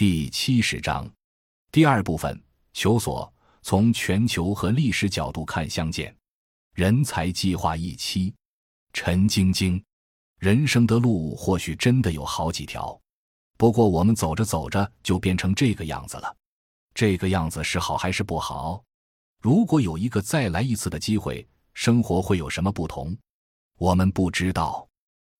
[0.00, 1.06] 第七十章，
[1.70, 3.30] 第二部分：求索。
[3.60, 6.16] 从全球和历史角度看，相见
[6.72, 8.34] 人才计划一期。
[8.94, 9.84] 陈晶晶，
[10.38, 12.98] 人生的路或许真的有好几条，
[13.58, 16.34] 不过我们走着走着就变成这个样子了。
[16.94, 18.82] 这个样子是好还是不好？
[19.42, 23.14] 如果有一个再来一次的机会，生活会有什么不同？
[23.76, 24.88] 我们不知道。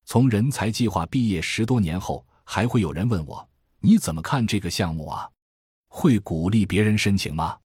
[0.04, 3.48] 从人才计划毕业十多年后，还会有人问我
[3.80, 5.28] ：“你怎么看这个项目啊？
[5.88, 7.59] 会鼓励别人申请吗？”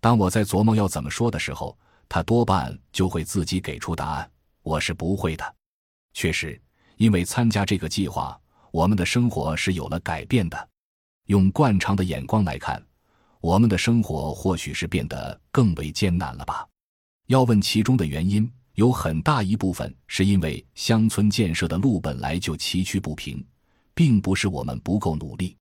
[0.00, 1.78] 当我在琢磨要怎么说的时候，
[2.08, 4.30] 他多半就会自己给出答案。
[4.62, 5.54] 我是不会的。
[6.12, 6.60] 确实，
[6.96, 8.38] 因为参加这个计划，
[8.70, 10.68] 我们的生活是有了改变的。
[11.26, 12.84] 用惯常的眼光来看，
[13.40, 16.66] 我们的生活或许是变得更为艰难了吧？
[17.28, 23.44] 要问其中的原因，有很大一部分是因为乡村建设的路本来就崎岖不平，
[23.94, 25.56] 并不是我们不够努力。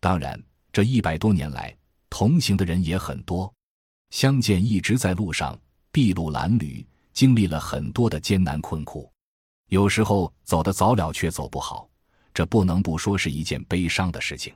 [0.00, 0.40] 当然，
[0.72, 1.76] 这一百多年来，
[2.08, 3.52] 同行的人也很多。
[4.10, 5.58] 相见一直在路上，
[5.92, 9.10] 筚路蓝缕，经历了很多的艰难困苦，
[9.68, 11.88] 有时候走得早了却走不好，
[12.32, 14.54] 这不能不说是一件悲伤的事情。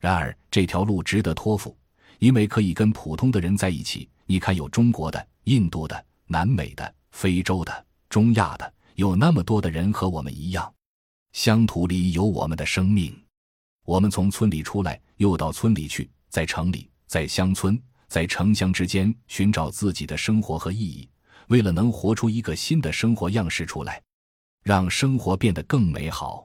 [0.00, 1.76] 然而这条路值得托付，
[2.18, 4.08] 因为可以跟普通的人在一起。
[4.26, 10.72] 你看，有中国的、印度的、南美的、非洲的、中亚的，有那么多的人和我们一样，
[11.32, 13.16] 乡土里有我们的生命。
[13.84, 17.80] 我们从村里出来，又到村里去，在城里，在乡村。
[18.08, 21.08] 在城乡之间寻找自己的生活和意义，
[21.46, 24.02] 为了能活出一个新的生活样式出来，
[24.64, 26.44] 让生活变得更美好。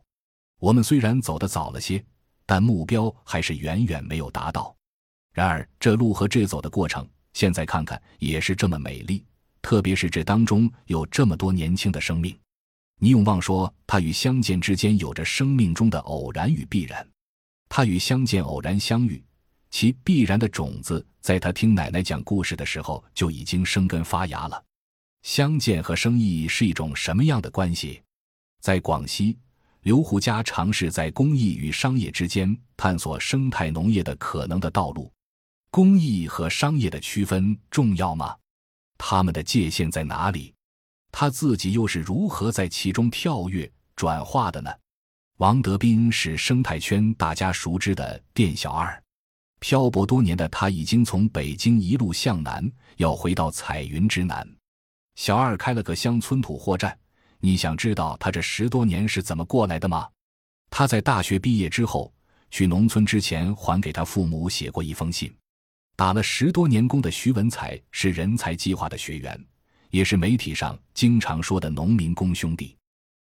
[0.59, 2.05] 我们虽然走得早了些，
[2.45, 4.75] 但目标还是远远没有达到。
[5.33, 9.25] 然而，这路和这走的过程，现在看看也是这么美丽。
[9.63, 12.37] 特别是这当中有这么多年轻的生命。
[12.99, 17.07] 倪永旺说：“他与相见之间有着生命中的偶然与必然。
[17.67, 19.23] 他与相见偶然相遇。”
[19.71, 24.63] 其必然的种子，在他听奶奶讲故事的时候就已经生根发芽了。
[25.23, 28.01] 相见和生意是一种什么样的关系？
[28.61, 29.37] 在广西，
[29.81, 35.11] 刘胡家尝试在公益与商业之间探索生态农业的可能的道路。
[35.69, 38.33] 公益和商业的区分重要吗？
[38.97, 40.54] 他们的界限在哪里？
[41.17, 44.69] 他自己又是如何在其中跳跃转化的呢？
[45.37, 49.01] 王德斌是生态圈大家熟知的店小二。
[49.61, 54.45] 漂泊多年的他，已经从北京一路向南，要回到彩云之南。
[55.15, 56.99] 小二开了个乡村土货站。
[57.39, 60.09] 你想知道他这十多年是怎么过来的吗？
[60.69, 62.13] 他在大学毕业之后，
[62.51, 65.33] 去农村之前，还给他父母写过一封信。
[65.95, 69.45] 打了十多年工的徐文才是人才计划的学员，
[69.95, 72.75] 也是媒体上经常说的农民工兄弟。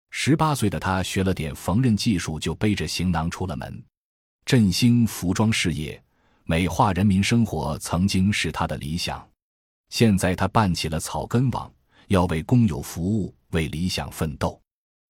[0.09, 3.83] 十八岁的他学了点缝纫技术，就背着行囊出了门，
[4.45, 6.01] 振兴服装事业。
[6.45, 9.21] 美化人民生活曾经是他的理想，
[9.89, 11.69] 现在他办起了草根网，
[12.07, 14.57] 要为工友服务，为理想奋斗。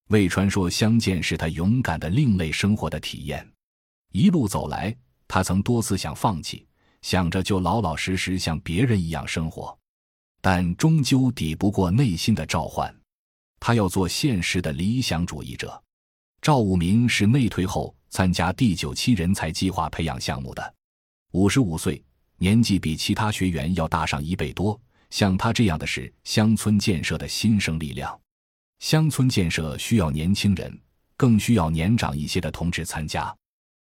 [0.09, 3.47] 魏传说相见是他勇敢的另类生活的体验。
[4.11, 4.95] 一路走来，
[5.27, 6.65] 他曾多次想放弃，
[7.03, 9.77] 想着就老老实实像别人一样生活，
[10.41, 12.93] 但终究抵不过内心的召唤。
[13.59, 15.81] 他要做现实的理想主义者。
[16.41, 20.75] 赵武明是内退后参加第九期人才计划培养项目的。
[21.33, 22.03] 五十五岁，
[22.37, 24.79] 年纪比其他学员要大上一倍多。
[25.11, 28.19] 像他这样的是乡村建设的新生力量。
[28.79, 30.75] 乡村建设需要年轻人，
[31.15, 33.31] 更需要年长一些的同志参加。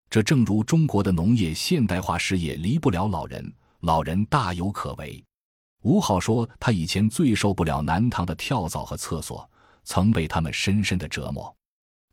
[0.10, 5.24] 这正如中国的农业现代化事业离不了老人，老人大有可为。
[5.84, 9.50] 吴昊说，他以前最受不了南塘的跳蚤和厕所，
[9.84, 11.56] 曾被他们深深的折磨。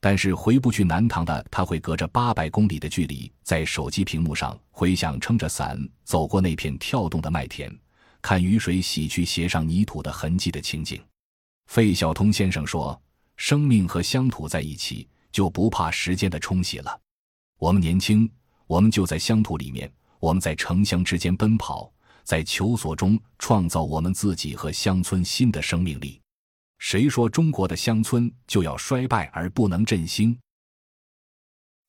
[0.01, 7.75] 但是回不去南塘的他，会隔着八百公里的距离，在手机屏幕上回想撑着伞走过那片跳动的麦田，
[8.21, 11.03] 看雨水洗去鞋上泥土的痕迹的情景。
[11.67, 13.01] 费孝通先生说
[13.37, 17.01] ：“生命和乡土在一起，就不怕时间的冲洗了。
[17.59, 18.31] 我们年轻，
[18.67, 21.91] 我们就在乡土里面，我们在城乡之间奔跑，
[22.25, 26.21] 在求索中创造我们自己和乡村新的生命力。”
[26.79, 30.37] 谁说中国的乡村就要衰败而不能振兴？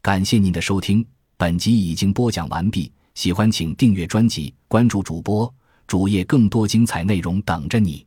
[0.01, 1.05] 感谢您的收听，
[1.35, 2.91] 本集已经播讲完毕。
[3.15, 5.51] 喜欢请订阅专辑，关注主播
[5.87, 8.04] 主页，更多精彩内容等着你。